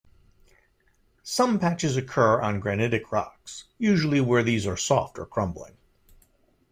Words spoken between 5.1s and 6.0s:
or crumbling.